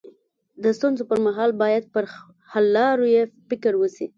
[0.63, 2.03] د ستونزي پر مهال باید پر
[2.51, 4.07] حل لارو يې فکر وسي.